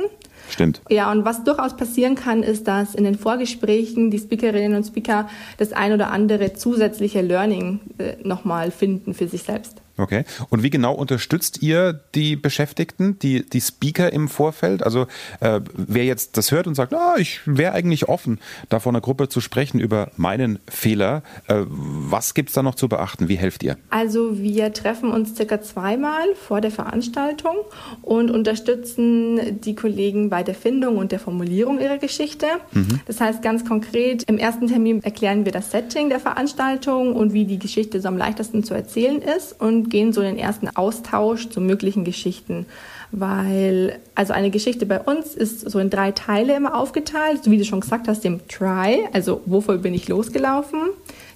Stimmt. 0.50 0.82
Ja, 0.90 1.12
und 1.12 1.26
was 1.26 1.44
durchaus 1.44 1.78
passieren 1.78 2.16
kann, 2.16 2.44
ist, 2.44 2.68
dass 2.68 2.96
in 2.96 3.04
den 3.04 3.18
Vorgesprächen 3.18 4.12
die 4.12 4.20
Speakerinnen 4.20 4.76
und 4.76 4.84
Speaker 4.84 5.30
das 5.58 5.74
ein 5.74 5.94
oder 5.94 6.12
andere 6.12 6.54
zusätzliche 6.54 7.22
Learning 7.22 7.80
äh, 7.98 8.16
nochmal 8.24 8.72
finden 8.72 9.14
für 9.14 9.28
sich 9.28 9.44
selbst. 9.44 9.82
Okay. 10.00 10.24
Und 10.50 10.64
wie 10.64 10.70
genau 10.70 10.94
unterstützt 10.94 11.62
ihr 11.62 12.00
die 12.16 12.36
Beschäftigten, 12.36 13.20
die, 13.20 13.48
die 13.48 13.60
Speaker 13.60 14.14
im 14.14 14.30
Vorfeld? 14.30 14.82
Also 14.82 15.08
äh, 15.42 15.60
wer 15.74 16.06
jetzt 16.06 16.38
das 16.38 16.52
hört 16.52 16.68
und 16.68 16.76
sagt, 16.76 16.94
ah, 16.94 17.16
ich 17.18 17.42
wäre 17.46 17.74
eigentlich 17.74 18.08
offen, 18.08 18.40
da 18.70 18.80
vor 18.80 18.94
einer 18.94 19.02
Gruppe 19.02 19.28
zu 19.28 19.42
sprechen 19.42 19.80
über 19.80 20.12
meinen 20.16 20.60
Fehler, 20.70 21.22
äh, 21.48 21.66
was 21.68 22.34
gibt's 22.34 22.54
da 22.54 22.64
noch 22.64 22.76
zu 22.76 22.88
beachten? 22.88 23.28
Wie 23.28 23.36
helft 23.36 23.62
ihr? 23.62 23.78
Also 23.90 24.40
wir 24.40 24.72
treffen 24.72 25.12
uns 25.12 25.36
circa 25.36 25.62
zweimal 25.62 26.34
vor 26.36 26.62
der 26.62 26.72
Veranstaltung 26.72 27.58
und 28.02 28.32
unterstützen 28.32 29.60
die 29.60 29.76
Kollegen 29.76 30.30
bei 30.30 30.39
der 30.44 30.56
Findung 30.56 30.98
und 30.98 31.12
der 31.12 31.20
Formulierung 31.20 31.80
ihrer 31.80 31.98
Geschichte. 31.98 32.46
Mhm. 32.72 33.00
Das 33.06 33.22
heißt 33.22 33.42
ganz 33.42 33.66
konkret, 33.66 34.24
im 34.24 34.38
ersten 34.38 34.68
Termin 34.68 35.04
erklären 35.04 35.46
wir 35.46 35.52
das 35.52 35.72
Setting 35.72 36.10
der 36.10 36.20
Veranstaltung 36.20 37.16
und 37.16 37.34
wie 37.34 37.46
die 37.46 37.60
Geschichte 37.60 38.02
so 38.02 38.08
am 38.08 38.18
leichtesten 38.18 38.64
zu 38.64 38.74
erzählen 38.74 39.22
ist 39.22 39.60
und 39.60 39.90
gehen 39.90 40.14
so 40.14 40.22
in 40.22 40.36
den 40.36 40.38
ersten 40.38 40.70
Austausch 40.70 41.50
zu 41.50 41.62
möglichen 41.62 42.04
Geschichten. 42.04 42.66
Weil, 43.12 44.00
also 44.14 44.34
eine 44.34 44.52
Geschichte 44.52 44.86
bei 44.86 45.00
uns 45.00 45.34
ist 45.34 45.70
so 45.70 45.80
in 45.80 45.90
drei 45.90 46.12
Teile 46.12 46.56
immer 46.56 46.76
aufgeteilt, 46.76 47.44
so 47.44 47.52
wie 47.52 47.58
du 47.58 47.66
schon 47.66 47.80
gesagt 47.80 48.08
hast, 48.08 48.24
dem 48.24 48.48
Try, 48.48 49.08
also 49.14 49.42
wovor 49.46 49.78
bin 49.78 49.96
ich 49.96 50.08
losgelaufen, 50.08 50.80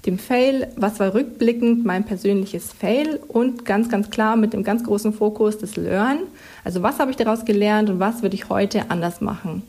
dem 0.05 0.19
Fail, 0.19 0.67
was 0.75 0.99
war 0.99 1.13
rückblickend 1.13 1.85
mein 1.85 2.03
persönliches 2.03 2.73
Fail 2.73 3.19
und 3.27 3.65
ganz, 3.65 3.89
ganz 3.89 4.09
klar 4.09 4.35
mit 4.35 4.53
dem 4.53 4.63
ganz 4.63 4.83
großen 4.83 5.13
Fokus 5.13 5.57
des 5.57 5.75
Learn, 5.75 6.19
also 6.63 6.83
was 6.83 6.99
habe 6.99 7.11
ich 7.11 7.17
daraus 7.17 7.45
gelernt 7.45 7.89
und 7.89 7.99
was 7.99 8.21
würde 8.21 8.35
ich 8.35 8.49
heute 8.49 8.89
anders 8.91 9.21
machen. 9.21 9.63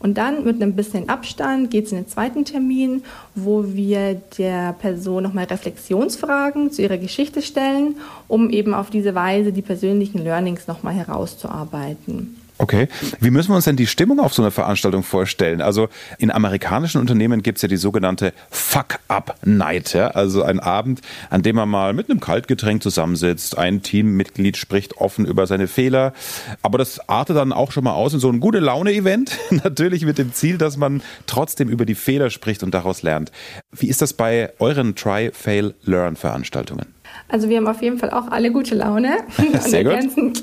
Und 0.00 0.16
dann 0.16 0.44
mit 0.44 0.62
einem 0.62 0.76
bisschen 0.76 1.08
Abstand 1.08 1.70
geht 1.70 1.86
es 1.86 1.92
in 1.92 1.98
den 1.98 2.08
zweiten 2.08 2.44
Termin, 2.44 3.02
wo 3.34 3.64
wir 3.74 4.14
der 4.38 4.72
Person 4.74 5.24
nochmal 5.24 5.46
Reflexionsfragen 5.46 6.70
zu 6.70 6.82
ihrer 6.82 6.98
Geschichte 6.98 7.42
stellen, 7.42 7.96
um 8.28 8.50
eben 8.50 8.74
auf 8.74 8.90
diese 8.90 9.16
Weise 9.16 9.52
die 9.52 9.62
persönlichen 9.62 10.22
Learnings 10.22 10.68
nochmal 10.68 10.94
herauszuarbeiten. 10.94 12.36
Okay. 12.58 12.88
Wie 13.20 13.30
müssen 13.30 13.50
wir 13.50 13.56
uns 13.56 13.66
denn 13.66 13.76
die 13.76 13.86
Stimmung 13.86 14.18
auf 14.18 14.34
so 14.34 14.42
einer 14.42 14.50
Veranstaltung 14.50 15.04
vorstellen? 15.04 15.62
Also 15.62 15.88
in 16.18 16.32
amerikanischen 16.32 17.00
Unternehmen 17.00 17.42
gibt 17.42 17.58
es 17.58 17.62
ja 17.62 17.68
die 17.68 17.76
sogenannte 17.76 18.32
Fuck-Up-Night, 18.50 19.94
ja? 19.94 20.08
also 20.08 20.42
ein 20.42 20.58
Abend, 20.58 21.00
an 21.30 21.42
dem 21.42 21.54
man 21.54 21.68
mal 21.68 21.92
mit 21.92 22.10
einem 22.10 22.18
Kaltgetränk 22.18 22.82
zusammensitzt, 22.82 23.56
ein 23.56 23.82
Teammitglied 23.82 24.56
spricht 24.56 24.96
offen 24.96 25.24
über 25.24 25.46
seine 25.46 25.68
Fehler, 25.68 26.12
aber 26.60 26.78
das 26.78 27.08
artet 27.08 27.36
dann 27.36 27.52
auch 27.52 27.70
schon 27.70 27.84
mal 27.84 27.92
aus 27.92 28.12
in 28.12 28.20
so 28.20 28.28
ein 28.28 28.40
gute 28.40 28.58
Laune-Event, 28.58 29.38
natürlich 29.50 30.04
mit 30.04 30.18
dem 30.18 30.32
Ziel, 30.32 30.58
dass 30.58 30.76
man 30.76 31.00
trotzdem 31.26 31.68
über 31.68 31.86
die 31.86 31.94
Fehler 31.94 32.30
spricht 32.30 32.64
und 32.64 32.74
daraus 32.74 33.02
lernt. 33.02 33.30
Wie 33.70 33.88
ist 33.88 34.02
das 34.02 34.14
bei 34.14 34.52
euren 34.58 34.96
Try-Fail-Learn-Veranstaltungen? 34.96 36.97
Also 37.28 37.48
wir 37.48 37.58
haben 37.58 37.66
auf 37.66 37.82
jeden 37.82 37.98
Fall 37.98 38.10
auch 38.10 38.28
alle 38.28 38.50
gute 38.50 38.74
Laune. 38.74 39.18
Sehr 39.60 39.80
und, 39.86 39.86
ergänzend, 39.86 40.42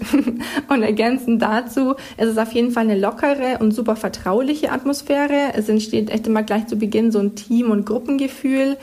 und 0.70 0.84
ergänzend 0.84 1.42
dazu 1.42 1.96
es 2.18 2.30
ist 2.30 2.38
auf 2.38 2.52
jeden 2.52 2.72
Fall 2.72 2.84
eine 2.84 2.98
lockere 2.98 3.58
und 3.60 3.72
super 3.72 3.96
vertrauliche 3.96 4.72
Atmosphäre. 4.72 5.54
Es 5.56 5.70
entsteht 5.70 6.10
echt 6.10 6.28
immer 6.28 6.44
gleich 6.44 6.68
zu 6.68 6.76
Beginn 6.78 7.12
so 7.12 7.20
ein 7.20 7.36
Team- 7.36 7.72
und 7.72 7.86
Gruppengefühl. 7.86 8.78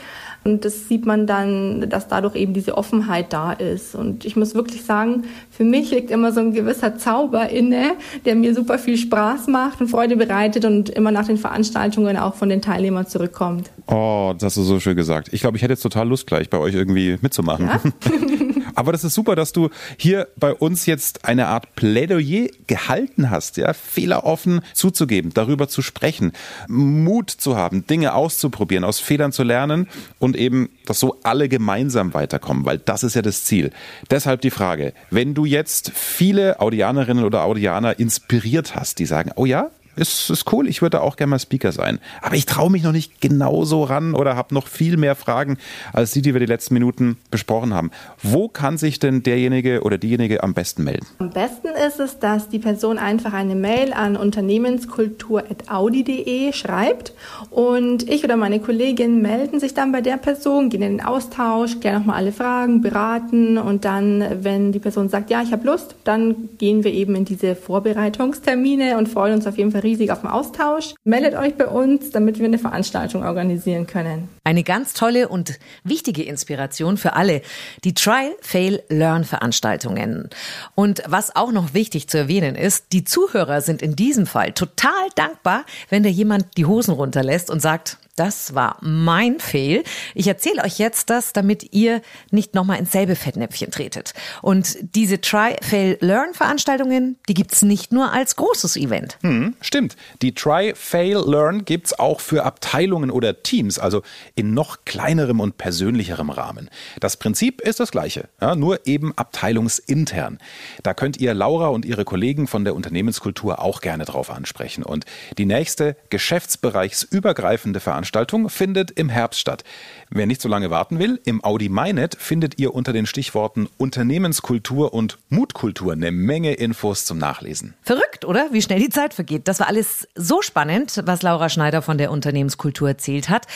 Und 0.45 0.65
das 0.65 0.89
sieht 0.89 1.07
man 1.07 1.27
dann, 1.27 1.89
dass 1.89 2.09
dadurch 2.09 2.35
eben 2.35 2.53
diese 2.53 2.77
Offenheit 2.77 3.33
da 3.33 3.53
ist. 3.53 3.95
Und 3.95 4.25
ich 4.25 4.37
muss 4.37 4.55
wirklich 4.55 4.83
sagen, 4.83 5.25
für 5.51 5.65
mich 5.65 5.91
liegt 5.91 6.11
immer 6.11 6.33
so 6.33 6.41
ein 6.41 6.53
gewisser 6.53 6.97
Zauber 6.97 7.49
inne, 7.49 7.93
der 8.25 8.35
mir 8.35 8.55
super 8.55 8.79
viel 8.79 8.97
Spaß 8.97 9.47
macht 9.47 9.81
und 9.81 9.89
Freude 9.89 10.17
bereitet 10.17 10.65
und 10.65 10.91
immer 10.91 11.13
nach 11.13 11.27
den 11.27 11.37
Veranstaltungen 11.37 12.17
auch 12.17 12.35
von 12.35 12.49
den 12.49 12.61
Teilnehmern 12.61 13.07
zurückkommt. 13.07 13.71
Oh, 13.87 14.33
das 14.35 14.45
hast 14.45 14.57
du 14.57 14.63
so 14.63 14.81
schön 14.81 14.97
gesagt. 14.97 15.29
Ich 15.33 15.41
glaube, 15.41 15.57
ich 15.57 15.63
hätte 15.63 15.75
jetzt 15.75 15.83
total 15.83 16.09
Lust 16.09 16.27
gleich 16.27 16.51
bei 16.51 16.59
euch 16.59 16.75
irgendwie 16.75 17.19
mitzumachen. 17.21 17.67
Ja? 17.67 17.81
Aber 18.75 18.93
das 18.93 19.05
ist 19.05 19.15
super, 19.15 19.37
dass 19.37 19.53
du 19.53 19.71
hier 19.97 20.29
bei 20.37 20.53
uns 20.53 20.87
jetzt 20.87 21.25
eine 21.25 21.49
Art 21.49 21.75
Plädoyer 21.75 22.49
gehalten 22.67 23.31
hast, 23.31 23.57
ja, 23.57 23.73
fehleroffen 23.73 24.61
zuzugeben, 24.75 25.33
darüber 25.35 25.69
zu 25.69 25.83
sprechen, 25.83 26.33
Mut 26.69 27.31
zu 27.31 27.57
haben, 27.57 27.87
Dinge 27.87 28.15
auszuprobieren, 28.15 28.85
aus 28.85 29.01
Fehlern 29.01 29.33
zu 29.33 29.43
lernen 29.43 29.89
und 30.19 30.37
eben, 30.37 30.71
dass 30.87 31.01
so 31.01 31.19
alle 31.23 31.49
gemeinsam 31.49 32.15
weiterkommen, 32.15 32.65
weil 32.65 32.79
das 32.79 33.03
ist 33.03 33.15
ja 33.15 33.23
das 33.23 33.45
Ziel. 33.45 33.71
Deshalb 34.11 34.41
die 34.41 34.51
Frage, 34.51 34.93
wenn 35.11 35.35
du 35.35 35.45
jetzt 35.45 35.93
viele 35.95 36.61
Audianerinnen 36.61 37.25
oder 37.25 37.45
Audianer 37.45 37.99
inspiriert 37.99 38.75
hast, 38.75 38.99
die 38.99 39.07
sagen, 39.07 39.33
oh 39.37 39.47
ja, 39.47 39.71
ist, 39.97 40.31
ist 40.31 40.51
cool, 40.53 40.69
ich 40.69 40.83
würde 40.83 41.01
auch 41.03 41.17
gerne 41.17 41.31
mal 41.31 41.39
Speaker 41.39 41.71
sein. 41.73 41.99
Aber 42.23 42.37
ich 42.37 42.47
traue 42.47 42.71
mich 42.71 42.83
noch 42.83 42.93
nicht 42.93 43.21
genauso 43.21 43.85
ran 43.85 44.15
oder 44.15 44.37
habe 44.37 44.55
noch 44.55 44.67
viel 44.67 44.97
mehr 44.97 45.15
Fragen 45.15 45.59
als 45.93 46.13
die, 46.13 46.23
die 46.23 46.33
wir 46.33 46.41
die 46.41 46.47
letzten 46.47 46.73
Minuten 46.75 47.19
besprochen 47.31 47.75
haben. 47.75 47.91
Wo 48.23 48.49
kann 48.49 48.79
sich 48.79 48.99
denn 48.99 49.23
derjenige 49.23 49.83
oder 49.83 49.99
diejenige 49.99 50.43
am 50.43 50.55
besten 50.55 50.85
melden? 50.85 51.07
Am 51.19 51.29
besten 51.31 51.69
ist 51.87 52.01
es, 52.01 52.19
dass 52.19 52.49
die 52.49 52.59
Person 52.59 52.97
einfach 52.97 53.35
eine 53.35 53.55
Mail 53.55 53.93
an 53.93 54.17
unternehmenskultur.audi.de 54.17 56.55
schreibt 56.55 57.13
und 57.51 58.09
ich 58.09 58.25
oder 58.25 58.37
meine 58.37 58.61
Kollegin 58.61 59.21
melden 59.21 59.61
sich 59.61 59.75
dann 59.75 59.93
bei 59.93 60.01
der 60.01 60.17
Person, 60.17 60.71
gehen 60.71 60.81
in 60.83 60.97
den 60.99 61.07
Austausch, 61.07 61.81
klären 61.81 61.99
nochmal 61.99 62.17
alle 62.17 62.33
Fragen, 62.33 62.81
beraten 62.81 63.59
und 63.59 63.85
dann, 63.85 64.25
wenn 64.43 64.73
die 64.73 64.79
Person 64.79 65.11
sagt, 65.11 65.29
ja, 65.31 65.43
ich 65.43 65.53
habe 65.53 65.67
Lust, 65.67 65.97
dann 66.05 66.49
gehen 66.59 66.85
wir 66.85 66.93
eben 66.93 67.15
in 67.15 67.27
diese 67.27 67.55
Vorbereitungstermine 67.55 68.97
und 68.97 69.09
freuen 69.09 69.35
uns 69.35 69.47
auf 69.47 69.59
jeden 69.59 69.71
Fall 69.71 69.82
riesig 69.83 70.11
auf 70.11 70.21
dem 70.21 70.31
Austausch. 70.31 70.95
Meldet 71.05 71.35
euch 71.35 71.57
bei 71.57 71.67
uns, 71.67 72.11
damit 72.11 72.39
wir 72.39 72.47
eine 72.47 72.59
Veranstaltung 72.59 73.25
organisieren 73.25 73.87
können. 73.87 74.29
Eine 74.45 74.63
ganz 74.63 74.95
tolle 74.95 75.29
und 75.29 75.59
wichtige 75.85 76.23
Inspiration 76.23 76.97
für 76.97 77.15
alle, 77.15 77.43
die 77.85 77.95
Trial, 77.95 78.33
Fail, 78.41 78.83
Learn 78.89 79.25
Veranstaltungen. 79.25 80.29
Und 80.75 81.03
was 81.07 81.35
auch 81.35 81.53
noch 81.53 81.75
wichtig 81.75 82.09
zu 82.09 82.19
erwähnen 82.19 82.55
ist, 82.55 82.87
die 82.93 83.05
Zuhörer 83.05 83.61
sind 83.61 83.83
in 83.83 83.97
diesem 83.97 84.27
Fall 84.27 84.53
total 84.53 85.09
dankbar, 85.15 85.65
wenn 85.89 86.03
da 86.03 86.09
jemand 86.09 86.57
die 86.57 86.67
Hosen 86.67 86.95
runterlässt 86.95 87.51
und 87.51 87.61
sagt, 87.61 87.99
das 88.17 88.55
war 88.55 88.77
mein 88.83 89.41
Fehl. 89.41 89.85
Ich 90.15 90.27
erzähle 90.27 90.63
euch 90.65 90.79
jetzt 90.79 91.09
das, 91.09 91.33
damit 91.33 91.73
ihr 91.73 92.03
nicht 92.31 92.55
nochmal 92.55 92.79
ins 92.79 92.93
selbe 92.93 93.17
Fettnäpfchen 93.17 93.71
tretet. 93.71 94.13
Und 94.43 94.77
diese 94.95 95.23
Try, 95.23 95.57
Fail, 95.63 95.97
Learn 96.01 96.35
Veranstaltungen, 96.35 97.17
die 97.29 97.35
gibt's 97.35 97.63
nicht 97.63 97.91
nur 97.91 98.13
als 98.13 98.37
großes 98.37 98.77
Event. 98.77 99.17
Hm, 99.23 99.55
stimmt. 99.63 99.97
Die 100.21 100.35
Try, 100.35 100.75
Fail, 100.77 101.23
Learn 101.27 101.65
gibt's 101.65 101.99
auch 101.99 102.21
für 102.21 102.45
Abteilungen 102.45 103.11
oder 103.11 103.43
Teams, 103.43 103.79
also 103.79 104.03
in 104.35 104.53
noch 104.53 104.85
kleinerem 104.85 105.41
und 105.41 105.57
persönlicherem 105.57 106.29
Rahmen. 106.29 106.69
Das 107.01 107.17
Prinzip 107.17 107.63
ist 107.63 107.81
das 107.81 107.93
gleiche, 107.93 108.29
ja, 108.43 108.55
nur 108.55 108.87
eben 108.87 109.17
abteilungsintern. 109.17 110.39
Da 110.83 110.93
könnt 110.93 111.17
ihr 111.17 111.33
Laura 111.33 111.69
und 111.69 111.87
ihre 111.87 112.05
Kollegen 112.05 112.47
von 112.47 112.65
der 112.65 112.75
Unternehmenskultur 112.75 113.61
auch 113.61 113.81
gerne 113.81 114.05
drauf 114.05 114.31
ansprechen. 114.31 114.83
Und 114.83 115.07
die 115.39 115.47
nächste 115.47 115.97
geschäftsbereichsübergreifende 116.11 117.81
Veranstaltung 117.81 118.02
Veranstaltung 118.03 118.49
findet 118.49 118.91
im 118.91 119.09
Herbst 119.09 119.39
statt. 119.39 119.63
Wer 120.11 120.27
nicht 120.27 120.43
so 120.43 120.49
lange 120.49 120.71
warten 120.71 120.99
will, 120.99 121.21
im 121.25 121.45
Audi 121.45 121.69
MyNet 121.69 122.17
findet 122.19 122.59
ihr 122.59 122.75
unter 122.75 122.93
den 122.93 123.07
Stichworten 123.07 123.69
Unternehmenskultur 123.79 124.93
und 124.93 125.19
Mutkultur 125.29 125.93
eine 125.93 126.11
Menge 126.11 126.55
Infos 126.55 127.05
zum 127.05 127.19
Nachlesen. 127.19 127.75
Verrückt, 127.83 128.25
oder? 128.25 128.49
Wie 128.51 128.61
schnell 128.61 128.81
die 128.81 128.89
Zeit 128.89 129.15
vergeht. 129.15 129.47
Das 129.47 129.61
war 129.61 129.69
alles 129.69 130.09
so 130.17 130.43
spannend, 130.43 131.01
was 131.07 131.23
Laura 131.23 131.49
Schneider 131.49 131.81
von 131.81 131.97
der 131.97 132.11
Unternehmenskultur 132.11 132.89
erzählt 132.89 133.29
hat. 133.29 133.47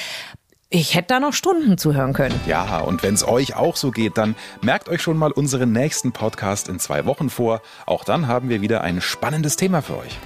Ich 0.68 0.96
hätte 0.96 1.08
da 1.14 1.20
noch 1.20 1.32
Stunden 1.32 1.78
zuhören 1.78 2.12
können. 2.12 2.40
Ja, 2.44 2.80
und 2.80 3.04
wenn 3.04 3.14
es 3.14 3.26
euch 3.26 3.54
auch 3.54 3.76
so 3.76 3.92
geht, 3.92 4.18
dann 4.18 4.34
merkt 4.62 4.88
euch 4.88 5.00
schon 5.00 5.16
mal 5.16 5.30
unseren 5.30 5.70
nächsten 5.70 6.10
Podcast 6.10 6.68
in 6.68 6.80
zwei 6.80 7.06
Wochen 7.06 7.30
vor. 7.30 7.62
Auch 7.86 8.02
dann 8.02 8.26
haben 8.26 8.48
wir 8.48 8.60
wieder 8.62 8.80
ein 8.80 9.00
spannendes 9.00 9.54
Thema 9.54 9.80
für 9.80 9.96
euch. 9.96 10.18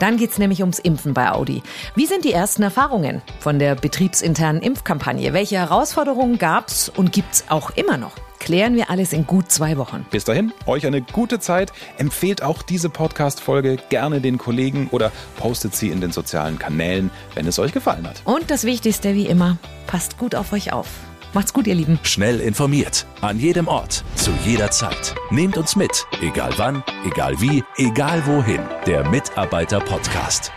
Dann 0.00 0.16
geht 0.16 0.32
es 0.32 0.38
nämlich 0.38 0.62
ums 0.62 0.80
Impfen 0.80 1.14
bei 1.14 1.30
Audi. 1.30 1.62
Wie 1.94 2.06
sind 2.06 2.24
die 2.24 2.32
ersten 2.32 2.64
Erfahrungen 2.64 3.22
von 3.38 3.60
der 3.60 3.76
betriebsinternen 3.76 4.62
Impfkampagne? 4.62 5.32
Welche 5.32 5.58
Herausforderungen 5.58 6.38
gab 6.38 6.66
es 6.66 6.88
und 6.88 7.12
gibt 7.12 7.32
es 7.32 7.44
auch 7.48 7.70
immer 7.76 7.96
noch? 7.96 8.16
Klären 8.44 8.76
wir 8.76 8.90
alles 8.90 9.14
in 9.14 9.26
gut 9.26 9.50
zwei 9.50 9.78
Wochen. 9.78 10.04
Bis 10.10 10.24
dahin, 10.24 10.52
euch 10.66 10.86
eine 10.86 11.00
gute 11.00 11.40
Zeit. 11.40 11.72
Empfehlt 11.96 12.42
auch 12.42 12.60
diese 12.60 12.90
Podcast-Folge 12.90 13.78
gerne 13.88 14.20
den 14.20 14.36
Kollegen 14.36 14.88
oder 14.90 15.12
postet 15.38 15.74
sie 15.74 15.88
in 15.88 16.02
den 16.02 16.12
sozialen 16.12 16.58
Kanälen, 16.58 17.10
wenn 17.34 17.46
es 17.46 17.58
euch 17.58 17.72
gefallen 17.72 18.06
hat. 18.06 18.20
Und 18.26 18.50
das 18.50 18.64
Wichtigste 18.64 19.14
wie 19.14 19.24
immer, 19.24 19.56
passt 19.86 20.18
gut 20.18 20.34
auf 20.34 20.52
euch 20.52 20.74
auf. 20.74 20.88
Macht's 21.32 21.54
gut, 21.54 21.66
ihr 21.66 21.74
Lieben. 21.74 21.98
Schnell 22.02 22.38
informiert, 22.38 23.06
an 23.22 23.40
jedem 23.40 23.66
Ort, 23.66 24.04
zu 24.14 24.30
jeder 24.44 24.70
Zeit. 24.70 25.14
Nehmt 25.30 25.56
uns 25.56 25.74
mit, 25.74 26.06
egal 26.20 26.52
wann, 26.58 26.84
egal 27.06 27.40
wie, 27.40 27.64
egal 27.78 28.26
wohin. 28.26 28.60
Der 28.86 29.08
Mitarbeiter 29.08 29.80
Podcast. 29.80 30.52